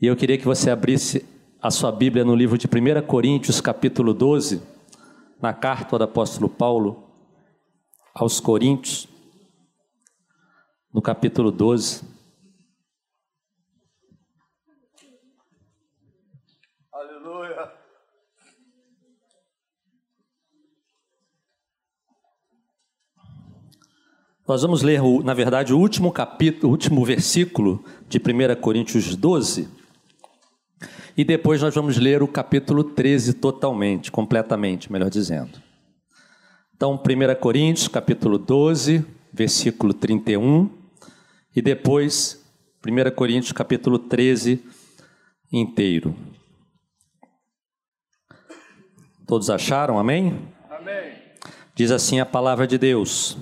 [0.00, 1.26] E eu queria que você abrisse
[1.60, 4.62] a sua Bíblia no livro de 1 Coríntios, capítulo 12,
[5.42, 7.10] na carta do apóstolo Paulo
[8.14, 9.08] aos Coríntios,
[10.94, 12.04] no capítulo 12.
[16.92, 17.72] Aleluia.
[24.46, 29.77] Nós vamos ler, na verdade, o último capítulo, o último versículo de 1 Coríntios 12.
[31.18, 35.60] E depois nós vamos ler o capítulo 13 totalmente, completamente, melhor dizendo.
[36.76, 40.70] Então, 1 Coríntios, capítulo 12, versículo 31,
[41.56, 42.40] e depois
[42.86, 44.64] 1 Coríntios, capítulo 13
[45.52, 46.14] inteiro.
[49.26, 49.98] Todos acharam?
[49.98, 50.48] Amém?
[50.70, 51.14] Amém.
[51.74, 53.36] Diz assim a palavra de Deus: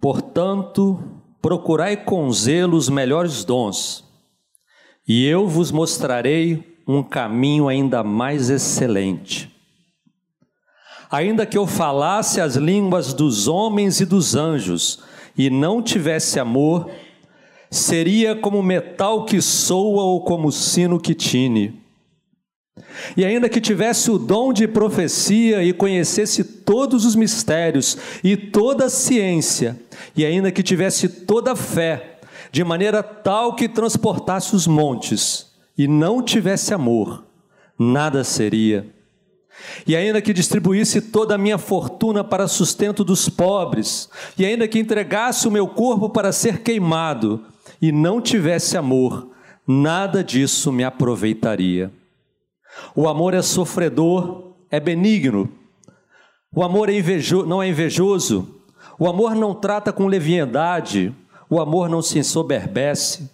[0.00, 1.02] Portanto,
[1.42, 4.01] procurai com zelo os melhores dons
[5.06, 9.50] e eu vos mostrarei um caminho ainda mais excelente.
[11.10, 15.00] Ainda que eu falasse as línguas dos homens e dos anjos
[15.36, 16.90] e não tivesse amor,
[17.70, 21.80] seria como metal que soa ou como sino que tine.
[23.16, 28.86] E ainda que tivesse o dom de profecia e conhecesse todos os mistérios e toda
[28.86, 29.78] a ciência,
[30.16, 32.11] e ainda que tivesse toda a fé,
[32.52, 37.24] de maneira tal que transportasse os montes e não tivesse amor,
[37.78, 38.86] nada seria.
[39.86, 44.78] E ainda que distribuísse toda a minha fortuna para sustento dos pobres, e ainda que
[44.78, 47.42] entregasse o meu corpo para ser queimado,
[47.80, 49.30] e não tivesse amor,
[49.66, 51.90] nada disso me aproveitaria.
[52.94, 55.50] O amor é sofredor, é benigno.
[56.54, 58.62] O amor é invejo, não é invejoso.
[58.98, 61.14] O amor não trata com leviandade.
[61.52, 63.30] O amor não se ensoberbece,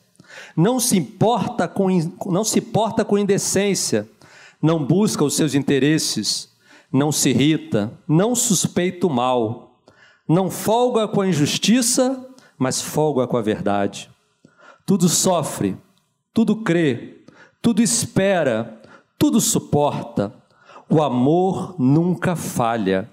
[0.57, 1.87] não se importa com,
[2.27, 4.11] não se porta com indecência,
[4.61, 6.53] não busca os seus interesses,
[6.93, 9.79] não se irrita, não suspeita o mal,
[10.29, 14.11] não folga com a injustiça, mas folga com a verdade.
[14.85, 15.77] Tudo sofre,
[16.35, 17.21] tudo crê,
[17.63, 18.83] tudo espera,
[19.17, 20.35] tudo suporta.
[20.91, 23.09] O amor nunca falha.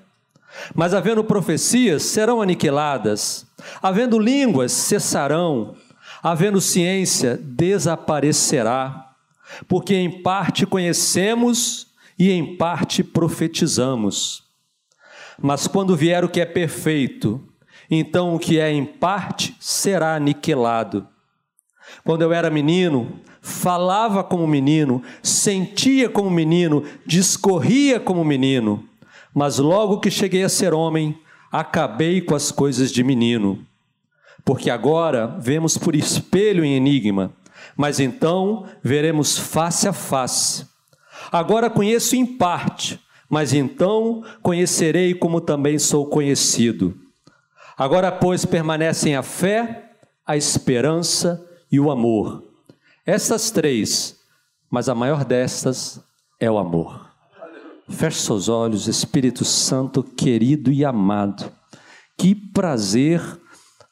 [0.73, 3.45] Mas havendo profecias, serão aniquiladas,
[3.81, 5.75] havendo línguas, cessarão,
[6.21, 9.11] havendo ciência, desaparecerá,
[9.67, 14.43] porque em parte conhecemos e em parte profetizamos.
[15.41, 17.43] Mas quando vier o que é perfeito,
[17.91, 21.07] então o que é em parte será aniquilado.
[22.03, 28.89] Quando eu era menino, falava como menino, sentia como menino, discorria como menino
[29.35, 31.19] mas logo que cheguei a ser homem,
[31.51, 33.59] acabei com as coisas de menino.
[34.45, 37.33] Porque agora vemos por espelho em enigma,
[37.75, 40.65] mas então veremos face a face.
[41.29, 42.97] Agora conheço em parte,
[43.29, 46.97] mas então conhecerei como também sou conhecido.
[47.77, 49.91] Agora, pois, permanecem a fé,
[50.25, 52.41] a esperança e o amor.
[53.05, 54.17] Estas três,
[54.69, 55.99] mas a maior destas
[56.39, 57.04] é o amor.
[57.87, 61.51] Feche seus olhos, Espírito Santo querido e amado.
[62.17, 63.21] Que prazer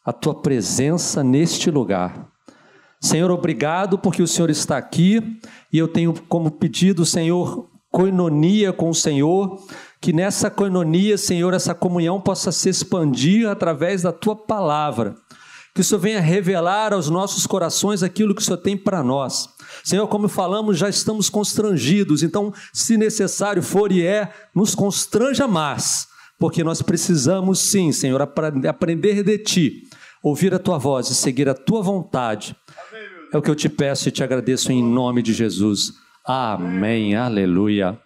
[0.04, 2.28] a tua presença neste lugar.
[3.00, 5.40] Senhor, obrigado porque o Senhor está aqui
[5.72, 9.60] e eu tenho como pedido, Senhor, coinonia com o Senhor,
[10.02, 15.16] que nessa coinonia, Senhor, essa comunhão possa se expandir através da tua palavra.
[15.74, 19.50] Que o Senhor venha revelar aos nossos corações aquilo que o Senhor tem para nós.
[19.84, 26.08] Senhor, como falamos, já estamos constrangidos, então, se necessário for e é, nos constranja mais,
[26.38, 29.84] porque nós precisamos sim, Senhor, aprender de Ti,
[30.22, 32.56] ouvir a Tua voz e seguir a Tua vontade.
[33.34, 35.94] É o que eu te peço e te agradeço em nome de Jesus.
[36.24, 37.16] Amém.
[37.16, 38.00] Aleluia.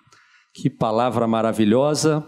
[0.54, 2.26] Que palavra maravilhosa.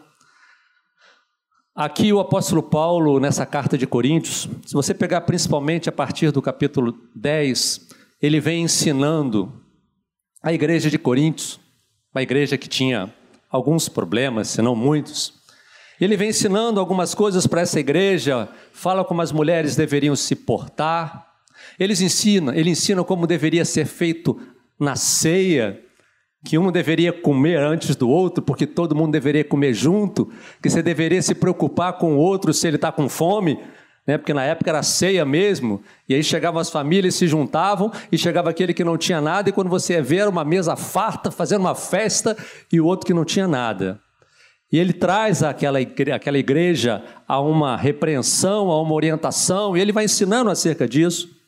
[1.79, 6.41] Aqui o apóstolo Paulo, nessa carta de Coríntios, se você pegar principalmente a partir do
[6.41, 7.87] capítulo 10,
[8.21, 9.63] ele vem ensinando
[10.43, 11.57] a igreja de Coríntios,
[12.13, 13.09] uma igreja que tinha
[13.49, 15.35] alguns problemas, se não muitos.
[16.01, 21.27] Ele vem ensinando algumas coisas para essa igreja, fala como as mulheres deveriam se portar.
[21.79, 24.37] Eles ensina, ele ensina como deveria ser feito
[24.77, 25.81] na ceia,
[26.43, 30.31] que um deveria comer antes do outro, porque todo mundo deveria comer junto,
[30.61, 33.59] que você deveria se preocupar com o outro se ele está com fome,
[34.07, 34.17] né?
[34.17, 38.49] porque na época era ceia mesmo, e aí chegavam as famílias, se juntavam, e chegava
[38.49, 41.61] aquele que não tinha nada, e quando você ia ver, era uma mesa farta, fazendo
[41.61, 42.37] uma festa,
[42.71, 43.99] e o outro que não tinha nada.
[44.71, 49.91] E ele traz aquela igreja, aquela igreja a uma repreensão, a uma orientação, e ele
[49.91, 51.38] vai ensinando acerca disso.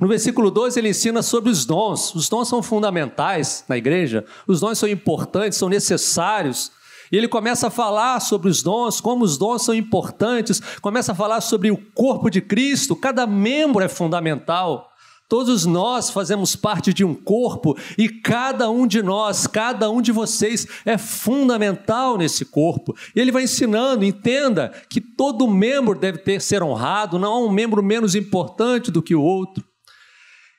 [0.00, 2.14] No versículo 12, ele ensina sobre os dons.
[2.14, 6.70] Os dons são fundamentais na igreja, os dons são importantes, são necessários.
[7.10, 11.14] E ele começa a falar sobre os dons, como os dons são importantes, começa a
[11.14, 14.92] falar sobre o corpo de Cristo, cada membro é fundamental.
[15.28, 20.10] Todos nós fazemos parte de um corpo e cada um de nós, cada um de
[20.10, 22.96] vocês é fundamental nesse corpo.
[23.14, 27.50] E ele vai ensinando, entenda que todo membro deve ter ser honrado, não há um
[27.50, 29.67] membro menos importante do que o outro.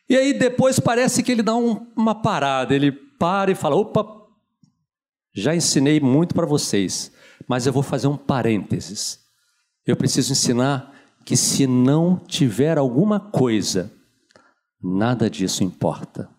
[0.09, 4.05] E aí depois parece que ele dá um, uma parada, ele para e fala: opa,
[5.33, 7.11] já ensinei muito para vocês,
[7.47, 9.19] mas eu vou fazer um parênteses.
[9.85, 13.91] Eu preciso ensinar que se não tiver alguma coisa
[14.81, 16.29] Nada disso importa.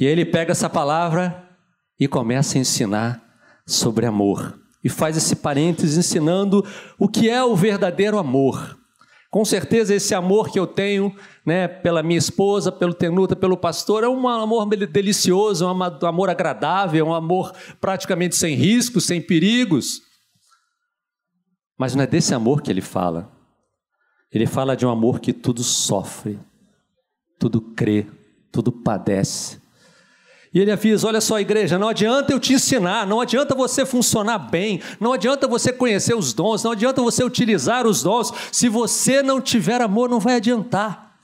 [0.00, 1.46] E aí ele pega essa palavra
[2.00, 3.22] e começa a ensinar
[3.66, 4.58] sobre amor.
[4.82, 6.64] E faz esse parênteses ensinando
[6.98, 8.78] o que é o verdadeiro amor.
[9.36, 14.02] Com certeza esse amor que eu tenho, né, pela minha esposa, pelo Tenuta, pelo pastor,
[14.02, 19.20] é um amor delicioso, é um amor agradável, é um amor praticamente sem riscos, sem
[19.20, 20.00] perigos.
[21.76, 23.30] Mas não é desse amor que ele fala.
[24.32, 26.40] Ele fala de um amor que tudo sofre,
[27.38, 28.06] tudo crê,
[28.50, 29.60] tudo padece.
[30.56, 34.38] E ele avisa: olha só, igreja, não adianta eu te ensinar, não adianta você funcionar
[34.38, 39.22] bem, não adianta você conhecer os dons, não adianta você utilizar os dons, se você
[39.22, 41.14] não tiver amor, não vai adiantar.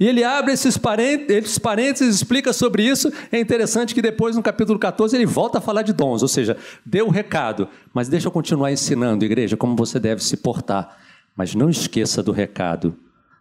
[0.00, 3.12] E ele abre esses parênteses, explica sobre isso.
[3.30, 6.56] É interessante que depois, no capítulo 14, ele volta a falar de dons, ou seja,
[6.84, 10.96] deu o recado, mas deixa eu continuar ensinando, igreja, como você deve se portar.
[11.36, 12.96] Mas não esqueça do recado: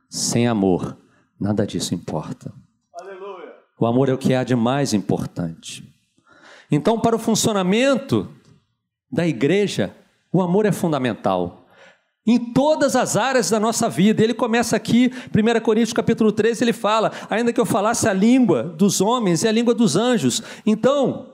[0.07, 0.95] sem amor
[1.39, 2.51] Nada disso importa.
[3.79, 5.87] O amor é o que há de mais importante.
[6.69, 8.27] Então, para o funcionamento
[9.11, 9.95] da igreja,
[10.31, 11.65] o amor é fundamental.
[12.27, 14.21] Em todas as áreas da nossa vida.
[14.21, 18.63] Ele começa aqui, 1 Coríntios capítulo 13, ele fala: ainda que eu falasse a língua
[18.63, 20.43] dos homens e a língua dos anjos.
[20.65, 21.33] Então,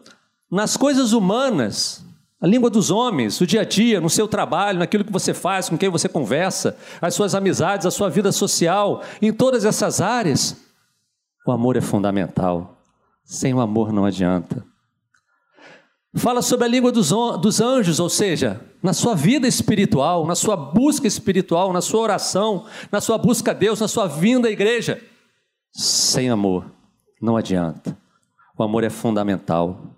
[0.49, 2.05] nas coisas humanas,
[2.39, 5.67] a língua dos homens, o dia a dia, no seu trabalho, naquilo que você faz,
[5.67, 10.64] com quem você conversa, as suas amizades, a sua vida social, em todas essas áreas,
[11.45, 12.77] o amor é fundamental.
[13.23, 14.65] Sem o amor não adianta.
[16.15, 17.09] Fala sobre a língua dos,
[17.41, 22.65] dos anjos, ou seja, na sua vida espiritual, na sua busca espiritual, na sua oração,
[22.91, 25.01] na sua busca a Deus, na sua vinda à igreja.
[25.73, 26.71] Sem amor
[27.21, 27.97] não adianta.
[28.57, 29.94] O amor é fundamental.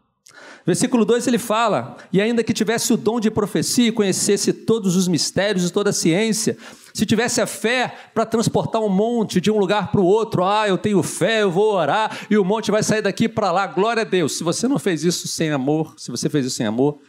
[0.68, 4.98] Versículo 2 ele fala: E ainda que tivesse o dom de profecia e conhecesse todos
[4.98, 6.58] os mistérios e toda a ciência,
[6.94, 10.68] se tivesse a fé para transportar um monte de um lugar para o outro, ah,
[10.68, 14.02] eu tenho fé, eu vou orar e o monte vai sair daqui para lá, glória
[14.02, 14.38] a Deus.
[14.38, 17.00] Se você não fez isso sem amor, se você fez isso sem amor,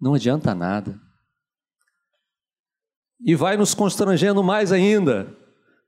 [0.00, 0.96] não adianta nada.
[3.20, 5.36] E vai nos constrangendo mais ainda,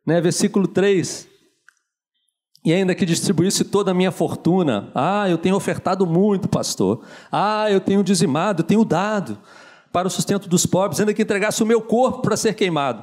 [0.04, 0.20] né?
[0.20, 1.28] Versículo 3:
[2.64, 7.68] e ainda que distribuísse toda a minha fortuna, ah, eu tenho ofertado muito, pastor, ah,
[7.70, 9.36] eu tenho dizimado, eu tenho dado
[9.92, 13.02] para o sustento dos pobres, ainda que entregasse o meu corpo para ser queimado.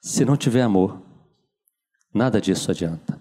[0.00, 1.02] Se não tiver amor,
[2.14, 3.20] nada disso adianta.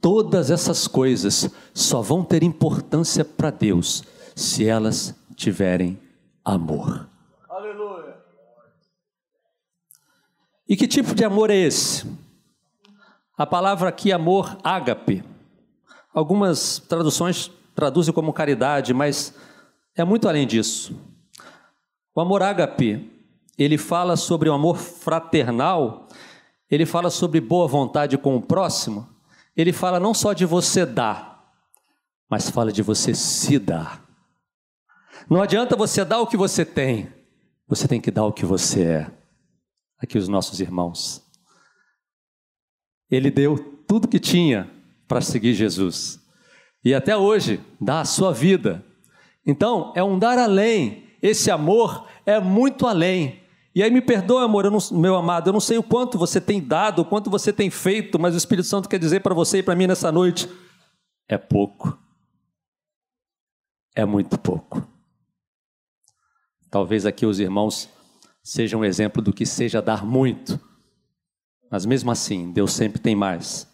[0.00, 4.02] Todas essas coisas só vão ter importância para Deus
[4.34, 6.00] se elas tiverem
[6.44, 7.08] amor.
[7.48, 8.16] Aleluia.
[10.66, 12.06] E que tipo de amor é esse?
[13.36, 15.24] A palavra aqui, amor, ágape.
[16.12, 19.34] Algumas traduções traduzem como caridade, mas
[19.96, 20.94] é muito além disso.
[22.14, 23.10] O amor ágape,
[23.56, 26.08] ele fala sobre o amor fraternal,
[26.70, 29.08] ele fala sobre boa vontade com o próximo,
[29.56, 31.54] ele fala não só de você dar,
[32.28, 34.02] mas fala de você se dar.
[35.28, 37.10] Não adianta você dar o que você tem,
[37.66, 39.10] você tem que dar o que você é.
[39.98, 41.21] Aqui os nossos irmãos.
[43.12, 44.70] Ele deu tudo que tinha
[45.06, 46.18] para seguir Jesus.
[46.82, 48.82] E até hoje dá a sua vida.
[49.46, 51.04] Então, é um dar além.
[51.20, 53.42] Esse amor é muito além.
[53.74, 56.60] E aí me perdoa, amor, não, meu amado, eu não sei o quanto você tem
[56.60, 59.62] dado, o quanto você tem feito, mas o Espírito Santo quer dizer para você e
[59.62, 60.48] para mim nessa noite:
[61.28, 61.98] é pouco.
[63.94, 64.86] É muito pouco.
[66.70, 67.90] Talvez aqui os irmãos
[68.42, 70.58] sejam um exemplo do que seja dar muito.
[71.72, 73.66] Mas mesmo assim, Deus sempre tem mais.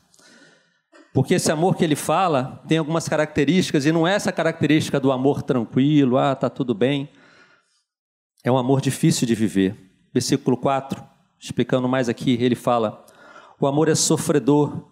[1.13, 5.11] Porque esse amor que ele fala tem algumas características, e não é essa característica do
[5.11, 7.11] amor tranquilo, ah, tá tudo bem.
[8.45, 9.77] É um amor difícil de viver.
[10.15, 11.05] Versículo 4,
[11.41, 13.05] explicando mais aqui, ele fala:
[13.59, 14.89] o amor é sofredor,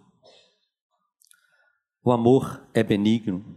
[2.03, 3.57] o amor é benigno,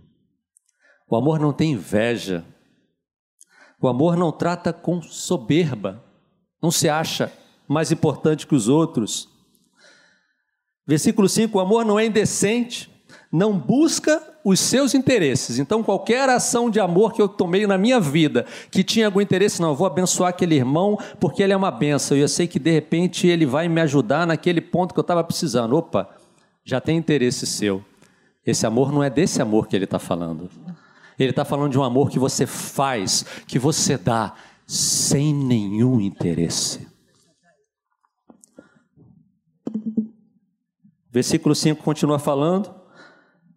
[1.10, 2.46] o amor não tem inveja,
[3.82, 6.06] o amor não trata com soberba,
[6.62, 7.34] não se acha
[7.68, 9.39] mais importante que os outros,
[10.90, 12.90] Versículo 5: o amor não é indecente,
[13.32, 15.60] não busca os seus interesses.
[15.60, 19.62] Então, qualquer ação de amor que eu tomei na minha vida, que tinha algum interesse,
[19.62, 22.18] não, eu vou abençoar aquele irmão porque ele é uma benção.
[22.18, 25.24] E eu sei que de repente ele vai me ajudar naquele ponto que eu estava
[25.24, 25.78] precisando.
[25.78, 26.10] Opa,
[26.66, 27.86] já tem interesse seu.
[28.44, 30.50] Esse amor não é desse amor que ele está falando.
[31.20, 34.34] Ele está falando de um amor que você faz, que você dá,
[34.66, 36.89] sem nenhum interesse.
[41.12, 42.74] Versículo 5 continua falando: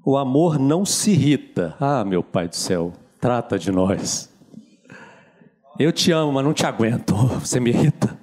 [0.05, 1.77] o amor não se irrita.
[1.79, 4.29] Ah, meu Pai do céu, trata de nós.
[5.79, 7.15] Eu te amo, mas não te aguento.
[7.39, 8.19] Você me irrita.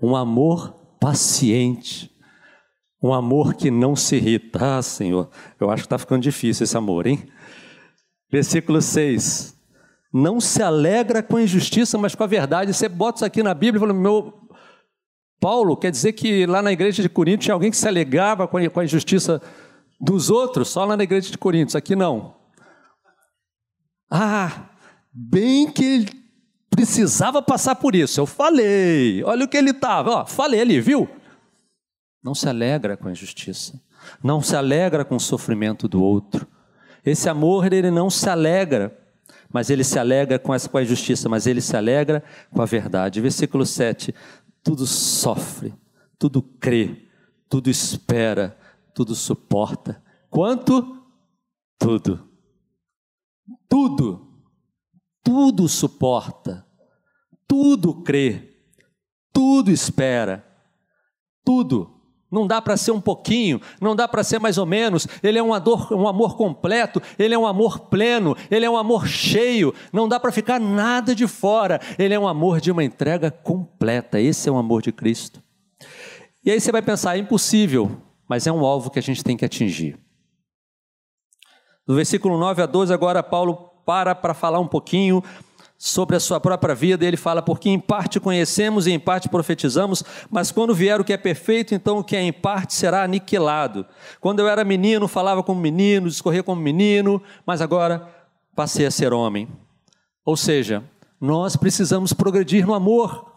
[0.00, 2.10] Um amor paciente.
[3.02, 4.78] Um amor que não se irrita.
[4.78, 5.28] Ah, Senhor,
[5.60, 7.28] eu acho que está ficando difícil esse amor, hein?
[8.30, 9.54] Versículo 6.
[10.12, 12.72] Não se alegra com a injustiça, mas com a verdade.
[12.72, 14.45] Você bota isso aqui na Bíblia e fala, meu.
[15.40, 18.56] Paulo, quer dizer que lá na igreja de Corinto tinha alguém que se alegrava com
[18.56, 19.40] a injustiça
[20.00, 22.34] dos outros, só lá na igreja de Coríntios, aqui não.
[24.10, 24.68] Ah,
[25.12, 26.26] bem que ele
[26.70, 28.20] precisava passar por isso.
[28.20, 31.08] Eu falei, olha o que ele estava, falei ali, viu?
[32.22, 33.80] Não se alegra com a injustiça,
[34.22, 36.46] não se alegra com o sofrimento do outro.
[37.04, 38.96] Esse amor, ele não se alegra,
[39.52, 42.66] mas ele se alegra com, essa, com a injustiça, mas ele se alegra com a
[42.66, 43.20] verdade.
[43.20, 44.12] Versículo 7:
[44.66, 45.72] tudo sofre,
[46.18, 47.08] tudo crê,
[47.48, 48.58] tudo espera,
[48.92, 50.02] tudo suporta.
[50.28, 51.06] Quanto?
[51.78, 52.28] Tudo.
[53.68, 54.42] Tudo.
[55.22, 56.66] Tudo suporta.
[57.46, 58.58] Tudo crê.
[59.32, 60.44] Tudo espera.
[61.44, 61.95] Tudo.
[62.30, 65.06] Não dá para ser um pouquinho, não dá para ser mais ou menos.
[65.22, 68.76] Ele é um, ador, um amor completo, ele é um amor pleno, ele é um
[68.76, 69.72] amor cheio.
[69.92, 71.80] Não dá para ficar nada de fora.
[71.98, 74.20] Ele é um amor de uma entrega completa.
[74.20, 75.42] Esse é o amor de Cristo.
[76.44, 79.36] E aí você vai pensar: é impossível mas é um alvo que a gente tem
[79.36, 79.98] que atingir.
[81.86, 85.22] No versículo 9 a 12, agora Paulo para para falar um pouquinho
[85.78, 90.02] sobre a sua própria vida, ele fala: Porque em parte conhecemos e em parte profetizamos,
[90.30, 93.86] mas quando vier o que é perfeito, então o que é em parte será aniquilado.
[94.20, 98.08] Quando eu era menino, falava como menino, discorria como menino, mas agora
[98.54, 99.48] passei a ser homem.
[100.24, 100.82] Ou seja,
[101.20, 103.35] nós precisamos progredir no amor.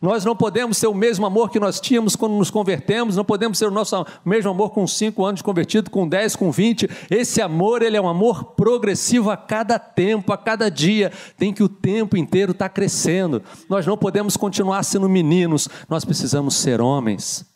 [0.00, 3.58] Nós não podemos ter o mesmo amor que nós tínhamos quando nos convertemos, não podemos
[3.58, 6.88] ter o nosso mesmo amor com 5 anos de convertido, com 10, com 20.
[7.10, 11.12] Esse amor, ele é um amor progressivo a cada tempo, a cada dia.
[11.36, 13.42] Tem que o tempo inteiro estar tá crescendo.
[13.68, 17.49] Nós não podemos continuar sendo meninos, nós precisamos ser homens.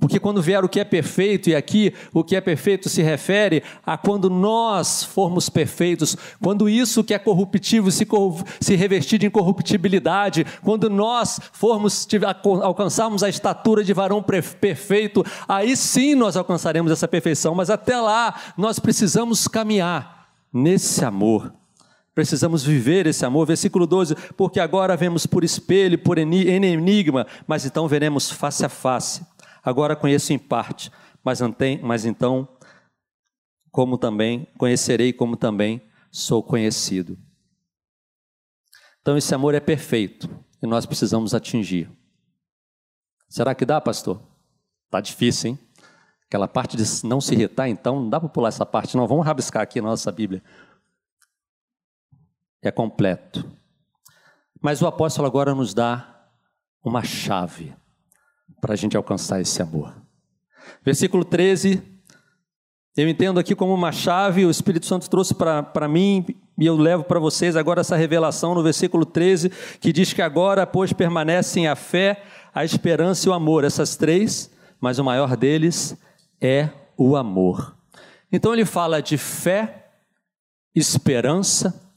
[0.00, 3.62] Porque quando vier o que é perfeito, e aqui o que é perfeito se refere
[3.84, 8.08] a quando nós formos perfeitos, quando isso que é corruptível se,
[8.60, 12.08] se revestir de incorruptibilidade, quando nós formos
[12.62, 18.34] alcançarmos a estatura de varão perfeito, aí sim nós alcançaremos essa perfeição, mas até lá
[18.56, 21.52] nós precisamos caminhar nesse amor.
[22.14, 23.46] Precisamos viver esse amor.
[23.46, 29.22] Versículo 12: Porque agora vemos por espelho, por enigma, mas então veremos face a face.
[29.62, 30.90] Agora conheço em parte,
[31.22, 31.40] mas,
[31.82, 32.48] mas então,
[33.70, 37.18] como também, conhecerei como também sou conhecido.
[39.00, 40.28] Então esse amor é perfeito
[40.62, 41.90] e nós precisamos atingir.
[43.28, 44.20] Será que dá, pastor?
[44.90, 45.58] Tá difícil, hein?
[46.26, 49.06] Aquela parte de não se irritar, então, não dá para pular essa parte, não.
[49.06, 50.42] Vamos rabiscar aqui na nossa Bíblia.
[52.62, 53.50] É completo.
[54.60, 56.28] Mas o apóstolo agora nos dá
[56.84, 57.74] uma chave
[58.60, 59.94] para a gente alcançar esse amor.
[60.84, 61.82] Versículo 13,
[62.96, 66.26] eu entendo aqui como uma chave, o Espírito Santo trouxe para mim
[66.58, 69.50] e eu levo para vocês agora essa revelação no versículo 13,
[69.80, 72.22] que diz que agora, pois, permanecem a fé,
[72.54, 74.50] a esperança e o amor, essas três,
[74.80, 75.96] mas o maior deles
[76.40, 77.76] é o amor.
[78.30, 79.88] Então ele fala de fé,
[80.74, 81.90] esperança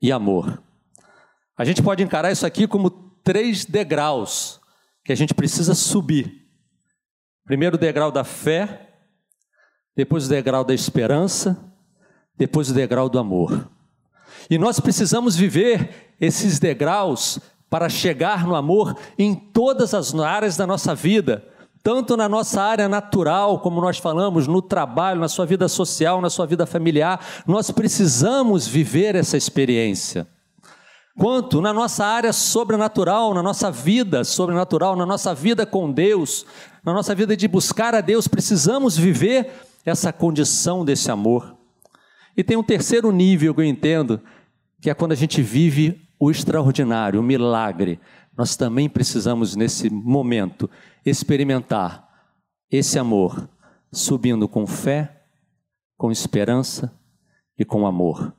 [0.00, 0.62] e amor.
[1.58, 2.90] A gente pode encarar isso aqui como
[3.24, 4.61] três degraus
[5.04, 6.46] que a gente precisa subir.
[7.44, 8.88] Primeiro o degrau da fé,
[9.96, 11.58] depois o degrau da esperança,
[12.36, 13.68] depois o degrau do amor.
[14.48, 20.66] E nós precisamos viver esses degraus para chegar no amor em todas as áreas da
[20.66, 21.44] nossa vida,
[21.82, 26.30] tanto na nossa área natural, como nós falamos, no trabalho, na sua vida social, na
[26.30, 30.28] sua vida familiar, nós precisamos viver essa experiência
[31.16, 36.46] quanto na nossa área sobrenatural, na nossa vida sobrenatural, na nossa vida com Deus,
[36.84, 39.50] na nossa vida de buscar a Deus, precisamos viver
[39.84, 41.56] essa condição desse amor.
[42.36, 44.20] E tem um terceiro nível que eu entendo,
[44.80, 48.00] que é quando a gente vive o extraordinário, o milagre.
[48.36, 50.68] Nós também precisamos, nesse momento,
[51.04, 52.08] experimentar
[52.70, 53.48] esse amor
[53.92, 55.24] subindo com fé,
[55.98, 56.98] com esperança
[57.58, 58.34] e com amor.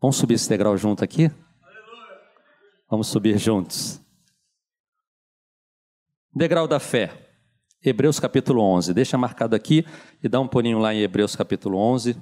[0.00, 1.30] Vamos subir esse degrau junto aqui?
[2.88, 4.00] Vamos subir juntos.
[6.34, 7.28] Degrau da fé.
[7.84, 8.94] Hebreus capítulo 11.
[8.94, 9.84] Deixa marcado aqui
[10.22, 12.16] e dá um pulinho lá em Hebreus capítulo 11.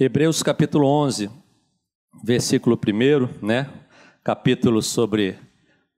[0.00, 1.28] Hebreus capítulo 11,
[2.22, 3.68] versículo 1, né?
[4.22, 5.36] Capítulo sobre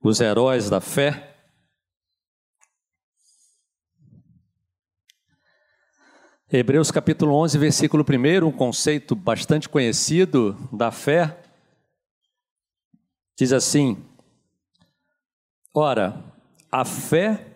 [0.01, 1.30] os heróis da fé.
[6.53, 11.41] Hebreus capítulo 11, versículo 1, um conceito bastante conhecido da fé.
[13.39, 14.03] Diz assim:
[15.73, 16.21] Ora,
[16.69, 17.55] a fé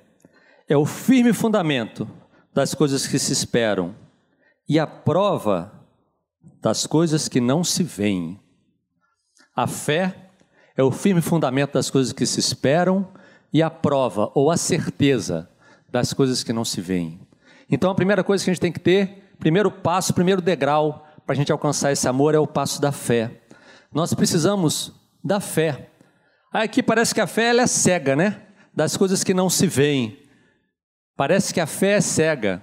[0.70, 2.10] é o firme fundamento
[2.54, 3.94] das coisas que se esperam
[4.66, 5.74] e a prova
[6.62, 8.40] das coisas que não se veem.
[9.54, 10.32] A fé
[10.74, 13.12] é o firme fundamento das coisas que se esperam
[13.52, 15.50] e a prova ou a certeza
[15.90, 17.25] das coisas que não se veem.
[17.70, 21.34] Então a primeira coisa que a gente tem que ter, primeiro passo, primeiro degrau para
[21.34, 23.42] a gente alcançar esse amor é o passo da fé.
[23.94, 24.94] Nós precisamos
[25.24, 25.90] da fé.
[26.52, 28.42] Aqui parece que a fé ela é cega, né?
[28.74, 30.20] Das coisas que não se veem.
[31.18, 32.62] Parece que a fé é cega,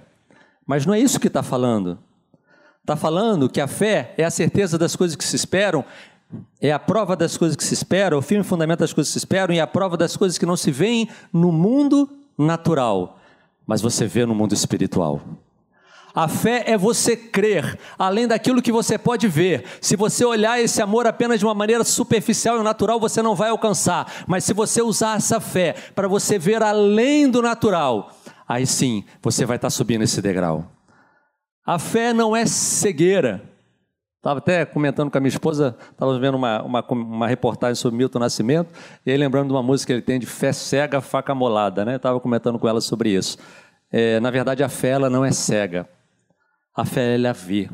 [0.65, 1.99] mas não é isso que está falando.
[2.81, 5.83] Está falando que a fé é a certeza das coisas que se esperam,
[6.61, 9.25] é a prova das coisas que se esperam, o firme fundamento das coisas que se
[9.25, 13.19] esperam e a prova das coisas que não se veem no mundo natural,
[13.65, 15.21] mas você vê no mundo espiritual.
[16.15, 19.63] A fé é você crer além daquilo que você pode ver.
[19.81, 23.49] Se você olhar esse amor apenas de uma maneira superficial e natural, você não vai
[23.49, 24.23] alcançar.
[24.27, 28.11] Mas se você usar essa fé para você ver além do natural,
[28.47, 30.71] aí sim você vai estar subindo esse degrau.
[31.65, 33.52] A fé não é cegueira.
[34.23, 38.19] Estava até comentando com a minha esposa, estava vendo uma, uma, uma, reportagem sobre Milton
[38.19, 38.69] Nascimento,
[39.05, 41.97] e aí lembrando de uma música que ele tem de fé cega, faca molada, né?
[41.97, 43.37] Estava comentando com ela sobre isso.
[43.91, 45.89] É, na verdade, a fé ela não é cega.
[46.73, 47.69] A fé ela vê.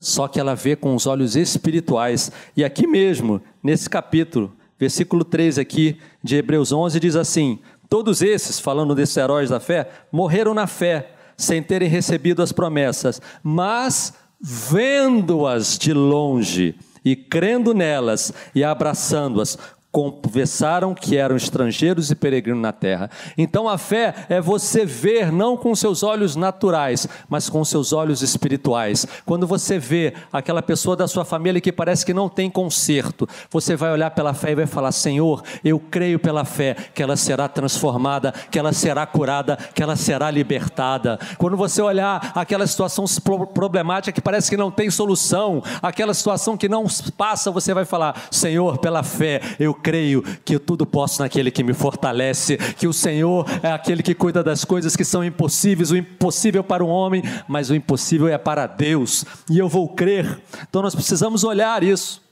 [0.00, 2.32] Só que ela vê com os olhos espirituais.
[2.56, 7.58] E aqui mesmo, nesse capítulo, versículo 3 aqui de Hebreus 11, diz assim:
[7.90, 13.20] Todos esses, falando desses heróis da fé, morreram na fé sem terem recebido as promessas,
[13.42, 16.74] mas vendo-as de longe
[17.04, 19.56] e crendo nelas e abraçando-as,
[19.92, 23.10] confessaram que eram estrangeiros e peregrinos na terra.
[23.36, 28.22] Então a fé é você ver não com seus olhos naturais, mas com seus olhos
[28.22, 29.06] espirituais.
[29.26, 33.76] Quando você vê aquela pessoa da sua família que parece que não tem conserto, você
[33.76, 37.46] vai olhar pela fé e vai falar: Senhor, eu creio pela fé que ela será
[37.46, 41.18] transformada, que ela será curada, que ela será libertada.
[41.36, 43.04] Quando você olhar aquela situação
[43.52, 46.86] problemática que parece que não tem solução, aquela situação que não
[47.18, 51.74] passa, você vai falar: Senhor, pela fé, eu creio que tudo posso naquele que me
[51.74, 56.62] fortalece, que o Senhor é aquele que cuida das coisas que são impossíveis, o impossível
[56.62, 60.40] para o homem, mas o impossível é para Deus, e eu vou crer.
[60.68, 62.22] Então nós precisamos olhar isso,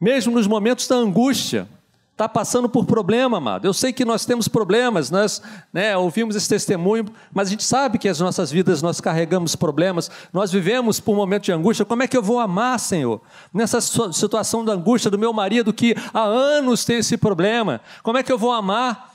[0.00, 1.66] mesmo nos momentos da angústia
[2.14, 3.66] está passando por problema, amado.
[3.66, 7.98] Eu sei que nós temos problemas, nós né, ouvimos esse testemunho, mas a gente sabe
[7.98, 11.84] que as nossas vidas nós carregamos problemas, nós vivemos por um momento de angústia.
[11.84, 13.20] Como é que eu vou amar, Senhor?
[13.52, 18.22] Nessa situação da angústia do meu marido que há anos tem esse problema, como é
[18.22, 19.12] que eu vou amar?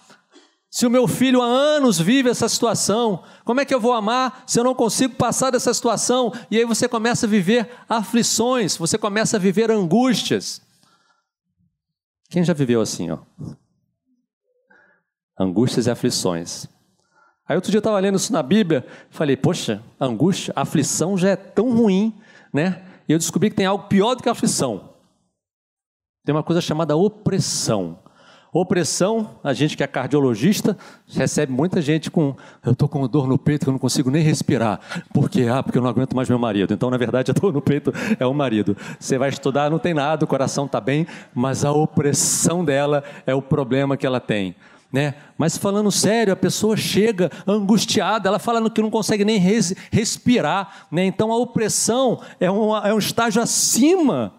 [0.69, 4.43] Se o meu filho há anos vive essa situação, como é que eu vou amar
[4.45, 6.33] se eu não consigo passar dessa situação?
[6.51, 10.61] E aí você começa a viver aflições, você começa a viver angústias.
[12.29, 13.17] Quem já viveu assim, ó?
[15.37, 16.67] Angústias e aflições.
[17.47, 21.35] Aí outro dia eu estava lendo isso na Bíblia, falei, poxa, angústia, aflição já é
[21.35, 22.13] tão ruim,
[22.53, 22.85] né?
[23.07, 24.93] E eu descobri que tem algo pior do que a aflição.
[26.23, 27.97] Tem uma coisa chamada opressão.
[28.51, 30.75] Opressão, a gente que é cardiologista,
[31.07, 32.35] recebe muita gente com
[32.65, 34.79] eu estou com dor no peito que eu não consigo nem respirar.
[35.13, 35.47] Por quê?
[35.51, 36.73] Ah, porque eu não aguento mais meu marido.
[36.73, 38.75] Então, na verdade, a dor no peito é o marido.
[38.99, 43.35] Você vai estudar, não tem nada, o coração está bem, mas a opressão dela é
[43.35, 44.55] o problema que ela tem.
[44.91, 45.13] Né?
[45.37, 50.87] Mas falando sério, a pessoa chega angustiada, ela fala que não consegue nem res, respirar.
[50.91, 51.05] Né?
[51.05, 54.33] Então a opressão é é um estágio acima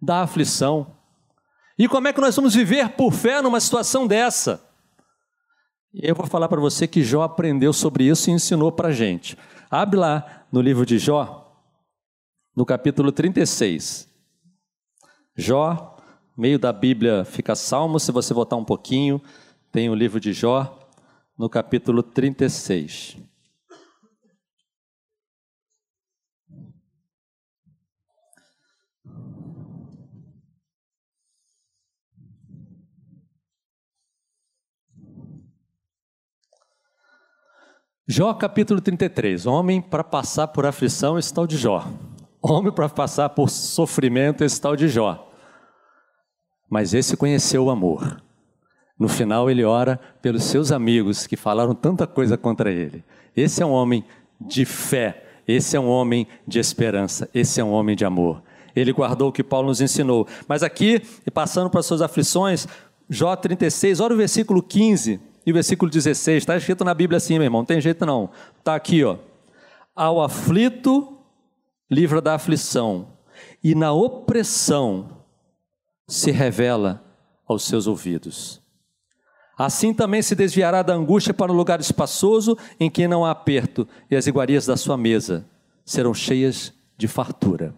[0.00, 0.95] da aflição.
[1.78, 4.62] E como é que nós vamos viver por fé numa situação dessa?
[5.92, 9.36] Eu vou falar para você que Jó aprendeu sobre isso e ensinou para a gente.
[9.70, 11.62] Abre lá no livro de Jó,
[12.54, 14.08] no capítulo 36.
[15.34, 15.96] Jó,
[16.36, 19.20] meio da Bíblia fica Salmo, se você voltar um pouquinho,
[19.70, 20.78] tem o livro de Jó,
[21.36, 23.18] no capítulo 36.
[38.08, 39.46] Jó capítulo 33.
[39.46, 41.84] Homem para passar por aflição, esse tal de Jó.
[42.40, 45.28] Homem para passar por sofrimento, esse tal de Jó.
[46.70, 48.22] Mas esse conheceu o amor.
[48.96, 53.02] No final, ele ora pelos seus amigos que falaram tanta coisa contra ele.
[53.36, 54.04] Esse é um homem
[54.40, 58.40] de fé, esse é um homem de esperança, esse é um homem de amor.
[58.76, 60.28] Ele guardou o que Paulo nos ensinou.
[60.46, 61.02] Mas aqui,
[61.34, 62.68] passando para as suas aflições,
[63.10, 66.42] Jó 36, olha o versículo 15 e versículo 16.
[66.42, 68.28] Está escrito na Bíblia assim, meu irmão, não tem jeito não.
[68.58, 69.16] Está aqui, ó.
[69.94, 71.16] Ao aflito,
[71.90, 73.06] livra da aflição,
[73.62, 75.22] e na opressão
[76.08, 77.02] se revela
[77.46, 78.60] aos seus ouvidos.
[79.56, 83.88] Assim também se desviará da angústia para um lugar espaçoso em que não há aperto,
[84.10, 85.46] e as iguarias da sua mesa
[85.84, 87.74] serão cheias de fartura.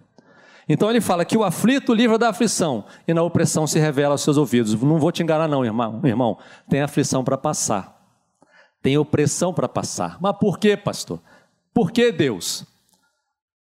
[0.68, 4.22] Então ele fala que o aflito livra da aflição e na opressão se revela aos
[4.22, 4.74] seus ouvidos.
[4.74, 6.00] Não vou te enganar, não, irmão.
[6.04, 7.98] Irmão, tem aflição para passar,
[8.82, 10.18] tem opressão para passar.
[10.20, 11.20] Mas por quê, pastor?
[11.72, 12.66] Por que Deus?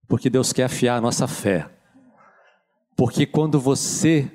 [0.07, 1.69] Porque Deus quer afiar a nossa fé.
[2.95, 4.29] Porque quando você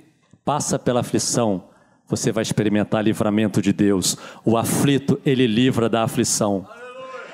[0.45, 1.65] passa pela aflição,
[2.09, 4.17] você vai experimentar livramento de Deus.
[4.45, 6.67] O aflito, ele livra da aflição.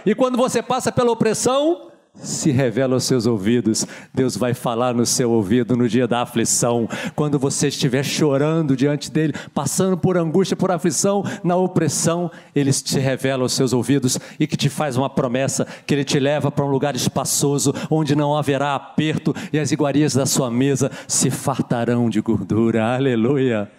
[0.06, 3.86] E quando você passa pela opressão, se revela aos seus ouvidos.
[4.12, 9.10] Deus vai falar no seu ouvido no dia da aflição, quando você estiver chorando diante
[9.10, 14.46] dele, passando por angústia, por aflição, na opressão, ele te revela aos seus ouvidos e
[14.46, 18.36] que te faz uma promessa que ele te leva para um lugar espaçoso, onde não
[18.36, 22.94] haverá aperto e as iguarias da sua mesa se fartarão de gordura.
[22.94, 23.70] Aleluia.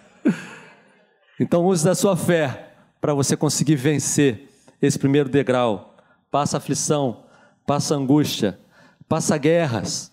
[1.38, 2.68] Então use da sua fé
[3.00, 4.48] para você conseguir vencer
[4.80, 5.96] esse primeiro degrau.
[6.30, 7.24] Passa aflição,
[7.70, 8.58] passa angústia,
[9.08, 10.10] passa guerras.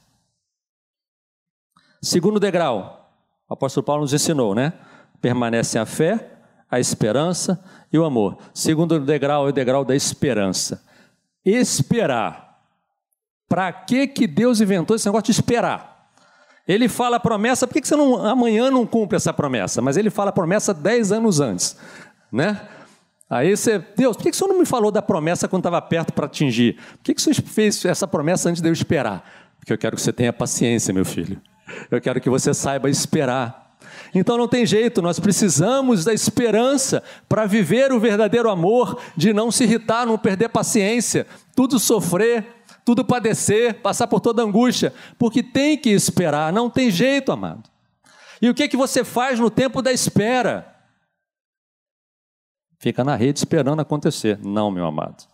[1.99, 3.11] Segundo degrau,
[3.49, 4.73] o apóstolo Paulo nos ensinou, né?
[5.19, 6.33] Permanece a fé,
[6.69, 7.59] a esperança
[7.91, 8.37] e o amor.
[8.53, 10.83] Segundo degrau é o degrau da esperança.
[11.43, 12.59] Esperar.
[13.49, 16.11] Para que que Deus inventou esse negócio de esperar?
[16.67, 19.81] Ele fala a promessa, por que você não, amanhã não cumpre essa promessa?
[19.81, 21.75] Mas ele fala a promessa dez anos antes,
[22.31, 22.69] né?
[23.29, 26.25] Aí você, Deus, por que você não me falou da promessa quando estava perto para
[26.27, 26.77] atingir?
[27.03, 29.29] Por que você fez essa promessa antes de eu esperar?
[29.59, 31.41] Porque eu quero que você tenha paciência, meu filho.
[31.91, 33.75] Eu quero que você saiba esperar.
[34.15, 39.51] Então não tem jeito, nós precisamos da esperança para viver o verdadeiro amor, de não
[39.51, 42.45] se irritar, não perder paciência, tudo sofrer,
[42.85, 47.69] tudo padecer, passar por toda angústia, porque tem que esperar, não tem jeito, amado.
[48.41, 50.76] E o que que você faz no tempo da espera?
[52.79, 54.39] Fica na rede esperando acontecer.
[54.43, 55.25] Não, meu amado.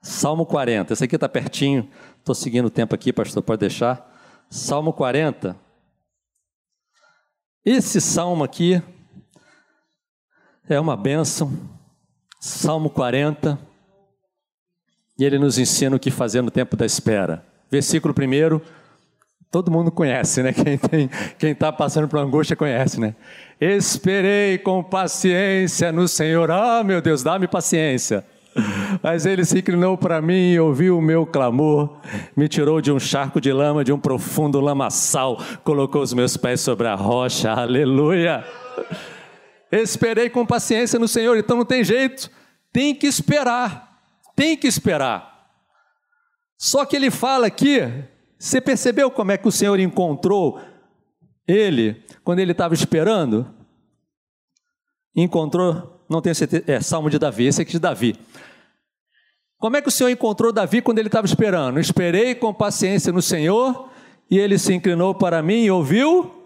[0.00, 4.10] Salmo 40, esse aqui está pertinho, estou seguindo o tempo aqui, pastor, pode deixar.
[4.50, 5.56] Salmo 40.
[7.64, 8.82] Esse salmo aqui
[10.68, 11.52] é uma bênção.
[12.40, 13.56] Salmo 40
[15.18, 17.44] e ele nos ensina o que fazer no tempo da espera.
[17.70, 18.60] Versículo primeiro,
[19.50, 20.52] todo mundo conhece, né?
[20.52, 23.14] Quem tem, quem está passando por angústia conhece, né?
[23.64, 26.50] Esperei com paciência no Senhor.
[26.50, 28.24] Ah, meu Deus, dá-me paciência.
[29.02, 31.98] Mas ele se inclinou para mim e ouviu o meu clamor,
[32.36, 36.60] me tirou de um charco de lama, de um profundo lamaçal, colocou os meus pés
[36.60, 38.44] sobre a rocha, aleluia.
[39.70, 42.30] Esperei com paciência no Senhor, então não tem jeito,
[42.70, 43.92] tem que esperar
[44.34, 45.50] tem que esperar.
[46.58, 47.80] Só que ele fala aqui,
[48.38, 50.60] você percebeu como é que o Senhor encontrou
[51.46, 53.52] ele quando ele estava esperando?
[55.14, 58.16] Encontrou, não tenho certeza, é Salmo de Davi, esse aqui de Davi.
[59.58, 61.78] Como é que o Senhor encontrou Davi quando ele estava esperando?
[61.78, 63.90] Esperei com paciência no Senhor
[64.30, 66.41] e ele se inclinou para mim e ouviu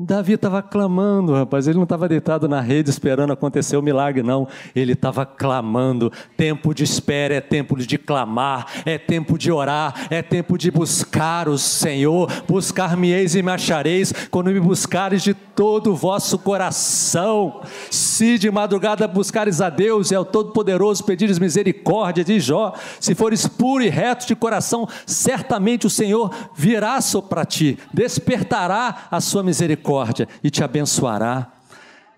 [0.00, 1.66] Davi estava clamando, rapaz.
[1.66, 4.46] Ele não estava deitado na rede esperando acontecer o milagre, não.
[4.72, 6.12] Ele estava clamando.
[6.36, 11.48] Tempo de espera é tempo de clamar, é tempo de orar, é tempo de buscar
[11.48, 12.30] o Senhor.
[12.46, 17.60] Buscar-me-eis e me achareis quando me buscares de todo o vosso coração.
[17.90, 23.46] Se de madrugada buscares a Deus e ao Todo-Poderoso pedires misericórdia, de Jó, se fores
[23.46, 29.58] puro e reto de coração, certamente o Senhor virá para ti, despertará a sua misericórdia
[29.58, 31.52] misericórdia e te abençoará.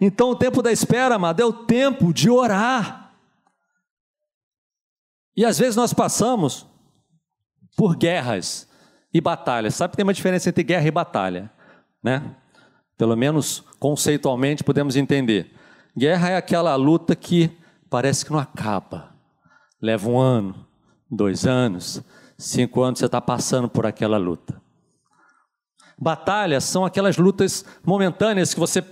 [0.01, 3.13] Então, o tempo da espera, amado, é o tempo de orar.
[5.37, 6.67] E às vezes nós passamos
[7.77, 8.69] por guerras
[9.13, 9.75] e batalhas.
[9.75, 11.51] Sabe que tem uma diferença entre guerra e batalha,
[12.03, 12.37] né?
[13.01, 15.51] Pelo menos conceitualmente podemos entender.
[15.97, 17.51] Guerra é aquela luta que
[17.89, 19.15] parece que não acaba.
[19.81, 20.67] Leva um ano,
[21.11, 22.03] dois anos,
[22.37, 24.61] cinco anos, você está passando por aquela luta.
[25.99, 28.85] Batalhas são aquelas lutas momentâneas que você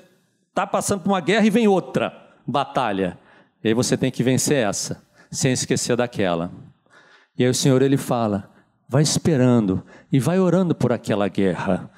[0.48, 3.18] está passando por uma guerra e vem outra batalha.
[3.62, 5.06] E aí você tem que vencer essa.
[5.30, 6.50] sem esquecer daquela.
[7.36, 8.50] E aí o Senhor ele fala:
[8.88, 11.90] vai esperando e vai orando por aquela guerra.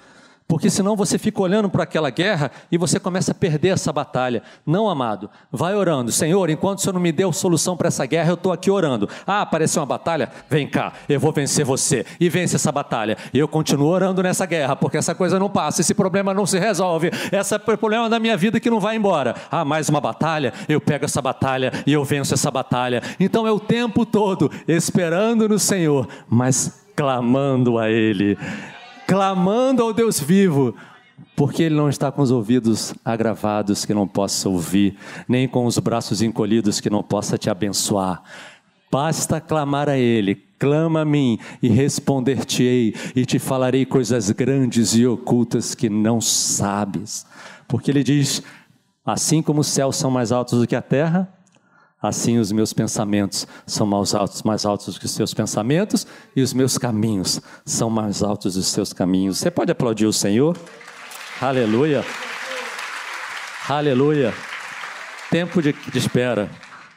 [0.51, 4.43] Porque senão você fica olhando para aquela guerra e você começa a perder essa batalha.
[4.67, 6.11] Não, amado, vai orando.
[6.11, 9.09] Senhor, enquanto o Senhor não me deu solução para essa guerra, eu estou aqui orando.
[9.25, 10.29] Ah, apareceu uma batalha?
[10.49, 12.05] Vem cá, eu vou vencer você.
[12.19, 13.17] E vence essa batalha.
[13.33, 16.59] E eu continuo orando nessa guerra, porque essa coisa não passa, esse problema não se
[16.59, 17.13] resolve.
[17.31, 19.37] Esse é o problema da minha vida que não vai embora.
[19.53, 20.53] Ah, mais uma batalha?
[20.69, 23.05] Eu pego essa batalha e eu venço essa batalha.
[23.21, 28.37] Então é o tempo todo esperando no Senhor, mas clamando a Ele
[29.11, 30.73] clamando ao Deus vivo,
[31.35, 34.97] porque ele não está com os ouvidos agravados que não possa ouvir,
[35.29, 38.23] nem com os braços encolhidos que não possa te abençoar.
[38.89, 45.05] Basta clamar a Ele, clama a mim e responder-te-ei, e te falarei coisas grandes e
[45.05, 47.27] ocultas que não sabes.
[47.67, 48.45] Porque Ele diz:
[49.05, 51.29] assim como os céus são mais altos do que a terra,
[52.03, 56.55] Assim os meus pensamentos são mais altos, mais altos que os seus pensamentos, e os
[56.55, 59.39] meus caminhos são mais altos dos seus caminhos.
[59.39, 60.57] Você pode aplaudir o Senhor?
[61.41, 62.03] Aleluia.
[63.69, 64.33] Aleluia.
[65.31, 66.49] Tempo de, de espera.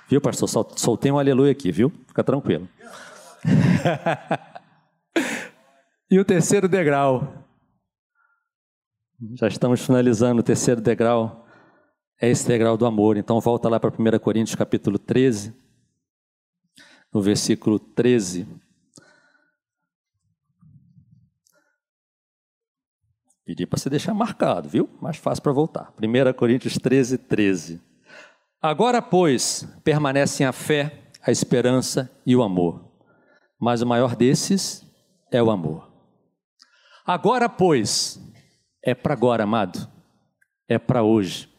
[0.09, 0.47] Viu, pastor?
[0.47, 1.91] Sol, soltei um aleluia aqui, viu?
[2.07, 2.67] Fica tranquilo.
[6.09, 7.45] e o terceiro degrau.
[9.35, 11.42] Já estamos finalizando o terceiro degrau
[12.19, 13.17] é esse degrau do amor.
[13.17, 15.53] Então volta lá para 1 Coríntios capítulo 13,
[17.13, 18.47] no versículo 13.
[23.45, 24.89] Pedi para você deixar marcado, viu?
[25.01, 25.93] Mais fácil para voltar.
[26.01, 27.81] 1 Coríntios 13, 13.
[28.61, 32.89] Agora, pois, permanecem a fé, a esperança e o amor.
[33.59, 34.85] Mas o maior desses
[35.29, 35.91] é o amor.
[37.05, 38.17] Agora, pois,
[38.81, 39.91] é para agora, amado.
[40.69, 41.52] É para hoje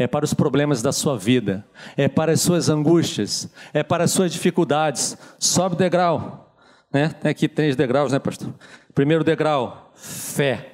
[0.00, 1.62] é para os problemas da sua vida,
[1.94, 5.14] é para as suas angústias, é para as suas dificuldades.
[5.38, 6.56] Sobe o degrau,
[6.90, 7.10] né?
[7.10, 8.48] Tem aqui três degraus, né, pastor?
[8.94, 10.72] Primeiro degrau, fé.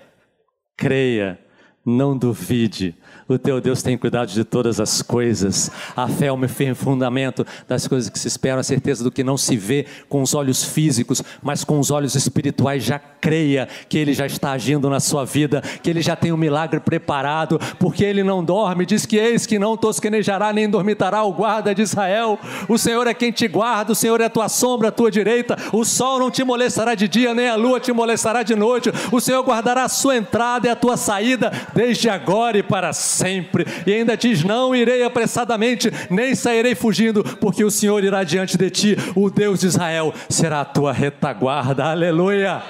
[0.77, 1.41] Creia,
[1.85, 2.95] não duvide.
[3.29, 5.71] O teu Deus tem cuidado de todas as coisas.
[5.97, 9.25] A fé é o firme fundamento das coisas que se esperam, a certeza do que
[9.25, 12.85] não se vê com os olhos físicos, mas com os olhos espirituais.
[12.85, 16.37] Já creia que Ele já está agindo na sua vida, que Ele já tem um
[16.37, 18.87] milagre preparado, porque Ele não dorme.
[18.87, 22.39] Diz que eis que não tosquenejará nem dormitará o guarda de Israel.
[22.69, 25.57] O Senhor é quem te guarda, o Senhor é a tua sombra, a tua direita.
[25.73, 28.93] O sol não te molestará de dia, nem a lua te molestará de noite.
[29.11, 33.06] O Senhor guardará a sua entrada e a tua saída, desde agora e para sempre
[33.07, 33.65] sempre.
[33.87, 38.71] E ainda diz: Não irei apressadamente, nem sairei fugindo, porque o Senhor irá diante de
[38.71, 41.85] ti, o Deus de Israel será a tua retaguarda.
[41.85, 42.63] Aleluia.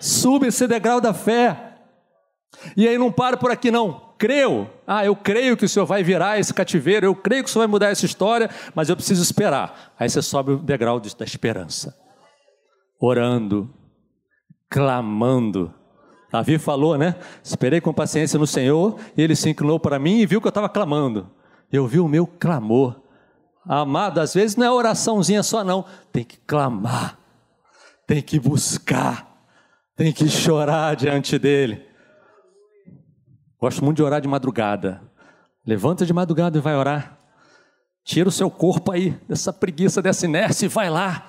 [0.00, 1.56] Suba esse degrau da fé.
[2.76, 4.06] E aí não paro por aqui não.
[4.18, 4.70] Creu.
[4.86, 7.64] Ah, eu creio que o Senhor vai virar esse cativeiro, eu creio que o Senhor
[7.64, 9.94] vai mudar essa história, mas eu preciso esperar.
[9.98, 11.94] Aí você sobe o degrau da esperança.
[12.98, 13.68] Orando,
[14.70, 15.72] clamando,
[16.30, 17.16] Davi falou, né?
[17.42, 20.50] Esperei com paciência no Senhor, e ele se inclinou para mim e viu que eu
[20.50, 21.30] estava clamando.
[21.72, 23.00] Eu vi o meu clamor.
[23.64, 25.84] Amado, às vezes não é oraçãozinha só, não.
[26.12, 27.18] Tem que clamar,
[28.06, 29.26] tem que buscar,
[29.96, 31.84] tem que chorar diante dele.
[33.60, 35.02] Gosto muito de orar de madrugada.
[35.66, 37.18] Levanta de madrugada e vai orar.
[38.04, 41.26] Tira o seu corpo aí, dessa preguiça, dessa inércia e vai lá.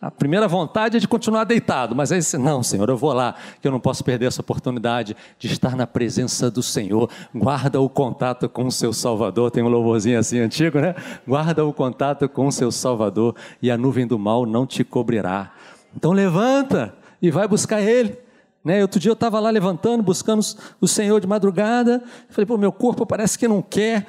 [0.00, 3.68] A primeira vontade é de continuar deitado, mas aí, não, Senhor, eu vou lá, que
[3.68, 7.10] eu não posso perder essa oportunidade de estar na presença do Senhor.
[7.34, 9.50] Guarda o contato com o seu Salvador.
[9.50, 10.94] Tem um louvorzinho assim antigo, né?
[11.28, 15.52] Guarda o contato com o seu Salvador e a nuvem do mal não te cobrirá.
[15.94, 18.16] Então levanta e vai buscar Ele.
[18.64, 18.80] Né?
[18.80, 20.40] Outro dia eu estava lá levantando, buscando
[20.80, 22.02] o Senhor de madrugada.
[22.30, 24.06] falei, pô, meu corpo parece que não quer.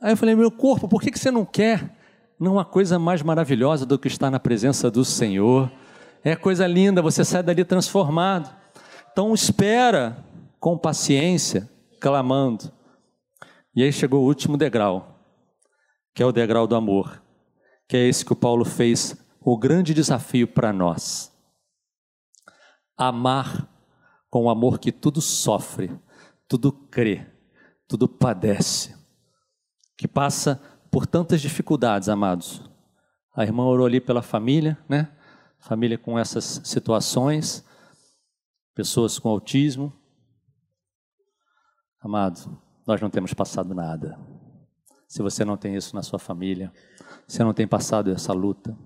[0.00, 1.90] Aí eu falei, meu corpo, por que, que você não quer?
[2.38, 5.70] Não há coisa mais maravilhosa do que estar na presença do Senhor.
[6.22, 8.54] É coisa linda, você sai dali transformado.
[9.12, 10.24] Então espera
[10.58, 11.70] com paciência,
[12.00, 12.72] clamando.
[13.74, 15.20] E aí chegou o último degrau,
[16.14, 17.22] que é o degrau do amor,
[17.88, 21.32] que é esse que o Paulo fez, o grande desafio para nós.
[22.96, 23.68] Amar
[24.30, 25.90] com o amor que tudo sofre,
[26.48, 27.26] tudo crê,
[27.86, 28.96] tudo padece,
[29.96, 30.60] que passa
[30.94, 32.62] por tantas dificuldades, amados.
[33.34, 35.10] A irmã orou ali pela família, né?
[35.58, 37.64] Família com essas situações,
[38.76, 39.92] pessoas com autismo.
[42.00, 44.16] Amado, nós não temos passado nada.
[45.08, 46.72] Se você não tem isso na sua família,
[47.26, 48.78] você não tem passado essa luta.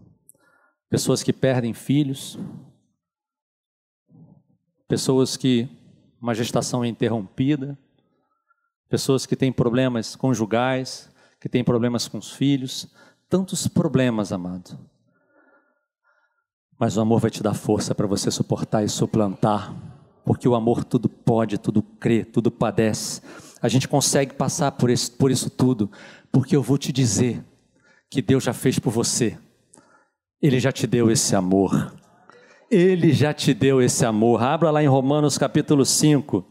[0.88, 2.38] Pessoas que perdem filhos,
[4.88, 5.68] pessoas que
[6.18, 7.78] uma gestação é interrompida,
[8.88, 12.88] pessoas que têm problemas conjugais, que tem problemas com os filhos,
[13.28, 14.78] tantos problemas, amado.
[16.78, 19.74] Mas o amor vai te dar força para você suportar e suplantar,
[20.24, 23.20] porque o amor tudo pode, tudo crê, tudo padece.
[23.60, 25.90] A gente consegue passar por isso, por isso tudo,
[26.30, 27.44] porque eu vou te dizer
[28.10, 29.36] que Deus já fez por você.
[30.40, 31.92] Ele já te deu esse amor.
[32.70, 34.42] Ele já te deu esse amor.
[34.42, 36.44] Abra lá em Romanos capítulo 5.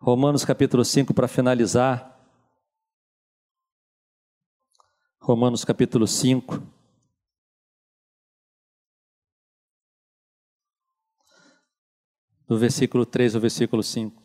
[0.00, 2.15] Romanos capítulo 5 para finalizar.
[5.26, 6.62] Romanos capítulo 5.
[12.46, 14.22] Do versículo 3 ao versículo 5.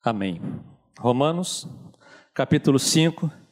[0.00, 0.40] Amém.
[0.96, 1.66] Romanos,
[2.32, 3.49] capítulo 5,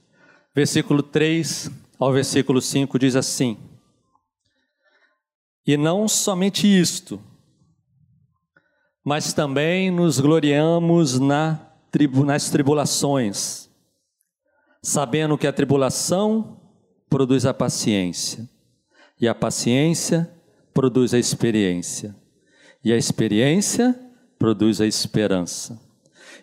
[0.54, 3.56] versículo 3 ao versículo 5 diz assim:
[5.66, 7.20] E não somente isto,
[9.04, 11.64] mas também nos gloriamos na
[12.24, 13.68] nas tribulações,
[14.82, 16.60] sabendo que a tribulação
[17.08, 18.48] produz a paciência,
[19.18, 20.30] e a paciência
[20.74, 22.14] produz a experiência,
[22.84, 23.98] e a experiência
[24.38, 25.80] produz a esperança.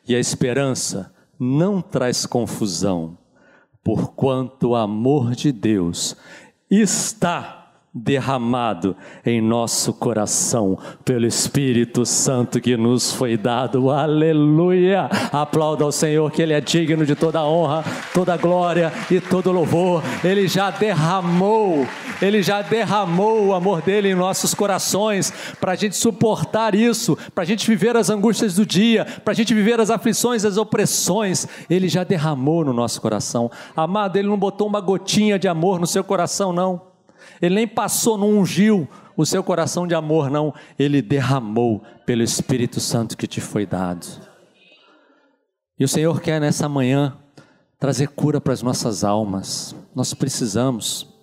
[0.07, 3.17] E a esperança não traz confusão,
[3.85, 6.17] porquanto o amor de Deus
[6.67, 7.64] está
[7.97, 8.93] derramado
[9.25, 13.89] em nosso coração pelo Espírito Santo que nos foi dado.
[13.89, 15.09] Aleluia!
[15.31, 20.03] Aplauda ao Senhor que Ele é digno de toda honra, toda glória e todo louvor.
[20.25, 21.87] Ele já derramou,
[22.21, 25.31] Ele já derramou o amor dele em nossos corações
[25.61, 29.35] para a gente suportar isso, para a gente viver as angústias do dia, para a
[29.35, 31.47] gente viver as aflições, as opressões.
[31.69, 33.49] Ele já derramou no nosso coração.
[33.73, 36.94] Amado, Ele não botou uma gotinha de amor no seu coração, não.
[37.41, 40.53] Ele nem passou, não ungiu o seu coração de amor, não.
[40.77, 44.05] Ele derramou pelo Espírito Santo que te foi dado.
[45.77, 47.17] E o Senhor quer nessa manhã
[47.79, 49.75] trazer cura para as nossas almas.
[49.93, 51.13] Nós precisamos.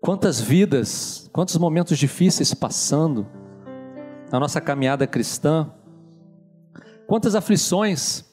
[0.00, 3.26] Quantas vidas, quantos momentos difíceis passando
[4.34, 5.70] na nossa caminhada cristã.
[7.06, 8.24] Quantas aflições,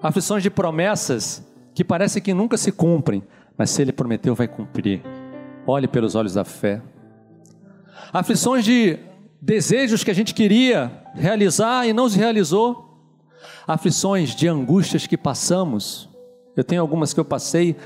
[0.00, 3.22] aflições de promessas que parece que nunca se cumprem,
[3.56, 5.02] mas se Ele prometeu, vai cumprir.
[5.66, 6.82] Olhe pelos olhos da fé.
[8.12, 8.98] Aflições de
[9.40, 12.98] desejos que a gente queria realizar e não se realizou.
[13.66, 16.08] Aflições de angústias que passamos.
[16.56, 17.76] Eu tenho algumas que eu passei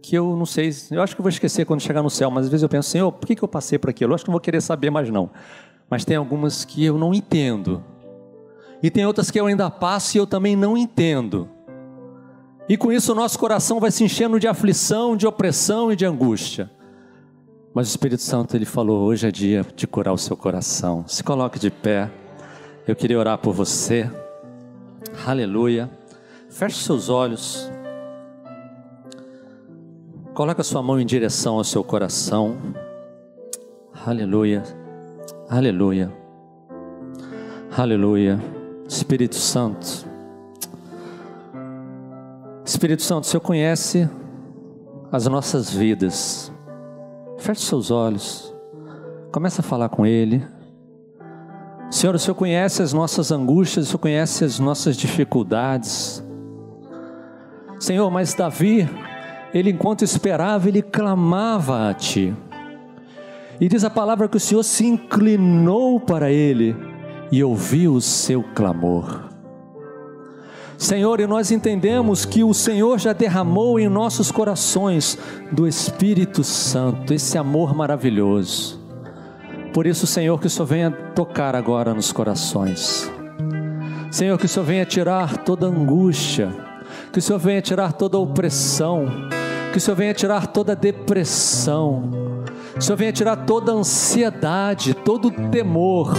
[0.00, 2.46] que eu não sei, eu acho que eu vou esquecer quando chegar no céu, mas
[2.46, 4.12] às vezes eu penso, Senhor, por que, que eu passei por aquilo?
[4.12, 5.28] Eu acho que não vou querer saber mais não.
[5.90, 7.84] Mas tem algumas que eu não entendo.
[8.82, 11.48] E tem outras que eu ainda passo e eu também não entendo.
[12.68, 16.04] E com isso o nosso coração vai se enchendo de aflição, de opressão e de
[16.06, 16.70] angústia.
[17.74, 21.04] Mas o Espírito Santo ele falou: hoje é dia de curar o seu coração.
[21.06, 22.10] Se coloque de pé.
[22.86, 24.10] Eu queria orar por você.
[25.26, 25.90] Aleluia.
[26.48, 27.70] Feche seus olhos.
[30.32, 32.56] Coloque a sua mão em direção ao seu coração.
[34.06, 34.62] Aleluia.
[35.50, 36.10] Aleluia.
[37.76, 38.40] Aleluia.
[38.88, 40.08] Espírito Santo.
[42.64, 44.08] Espírito Santo, o Senhor conhece
[45.10, 46.52] as nossas vidas.
[47.38, 48.52] Feche seus olhos.
[49.32, 50.44] Começa a falar com Ele.
[51.90, 56.22] Senhor, o Senhor conhece as nossas angústias, o Senhor conhece as nossas dificuldades.
[57.80, 58.88] Senhor, mas Davi,
[59.54, 62.36] ele enquanto esperava, ele clamava a Ti.
[63.60, 66.76] E diz a palavra que o Senhor se inclinou para ele
[67.32, 69.27] e ouviu o seu clamor.
[70.78, 75.18] Senhor, e nós entendemos que o Senhor já derramou em nossos corações
[75.50, 78.78] do Espírito Santo esse amor maravilhoso.
[79.74, 83.10] Por isso, Senhor, que o Senhor venha tocar agora nos corações.
[84.08, 86.48] Senhor, que o Senhor venha tirar toda angústia,
[87.12, 89.06] que o Senhor venha tirar toda opressão,
[89.72, 92.08] que o Senhor venha tirar toda depressão,
[92.74, 96.14] que o Senhor venha tirar toda ansiedade, todo temor.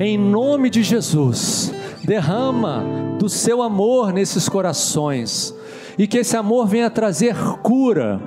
[0.00, 1.70] Em nome de Jesus,
[2.04, 2.84] derrama
[3.18, 5.54] do seu amor nesses corações
[5.96, 8.20] e que esse amor venha trazer cura,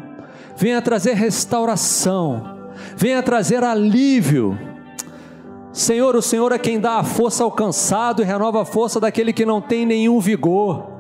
[0.56, 2.58] venha trazer restauração,
[2.96, 4.58] venha trazer alívio.
[5.72, 9.32] Senhor, o Senhor é quem dá a força ao cansado e renova a força daquele
[9.32, 10.98] que não tem nenhum vigor.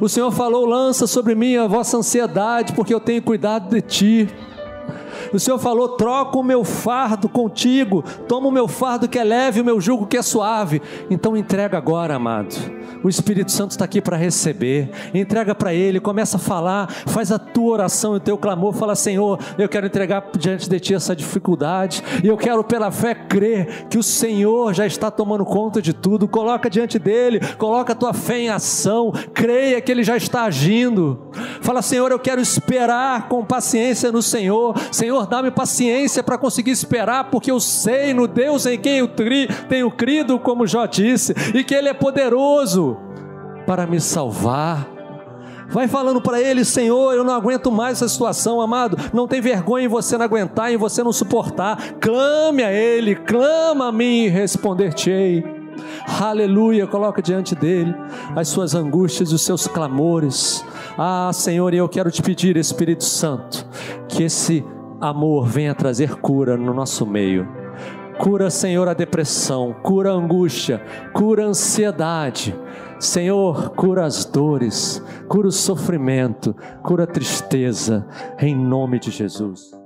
[0.00, 4.28] O Senhor falou: lança sobre mim a vossa ansiedade, porque eu tenho cuidado de ti.
[5.32, 9.60] O Senhor falou: troca o meu fardo contigo, toma o meu fardo que é leve,
[9.60, 10.80] o meu jugo que é suave.
[11.10, 12.80] Então entrega agora, amado.
[13.02, 14.90] O Espírito Santo está aqui para receber.
[15.14, 18.74] Entrega para Ele, começa a falar, faz a tua oração e o teu clamor.
[18.74, 23.14] Fala, Senhor, eu quero entregar diante de Ti essa dificuldade e eu quero pela fé
[23.14, 26.28] crer que o Senhor já está tomando conta de tudo.
[26.28, 31.30] Coloca diante dele, coloca a tua fé em ação, creia que Ele já está agindo.
[31.62, 34.76] Fala, Senhor, eu quero esperar com paciência no Senhor.
[34.92, 39.08] Senhor, dá-me paciência para conseguir esperar, porque eu sei no Deus em quem eu
[39.68, 42.96] tenho crido, como Jó disse, e que Ele é poderoso
[43.66, 44.88] para me salvar.
[45.68, 48.96] Vai falando para ele, Senhor, eu não aguento mais essa situação, amado.
[49.12, 51.94] Não tem vergonha em você não aguentar, em você não suportar.
[52.00, 55.44] Clame a Ele, clama a mim e responder-te-ei.
[56.20, 57.94] Aleluia, coloca diante dele
[58.34, 60.64] as suas angústias e os seus clamores.
[60.98, 63.64] Ah, Senhor, eu quero te pedir, Espírito Santo,
[64.08, 64.64] que esse
[65.00, 67.48] amor venha trazer cura no nosso meio.
[68.18, 70.82] Cura, Senhor, a depressão, cura a angústia,
[71.14, 72.54] cura a ansiedade.
[72.98, 78.06] Senhor, cura as dores, cura o sofrimento, cura a tristeza,
[78.38, 79.79] em nome de Jesus.